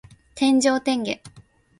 [0.33, 1.11] 天上天下